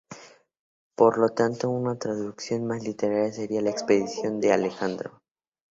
[0.97, 5.21] Por lo tanto, una traducción más literal sería "la expedición de Alejandro".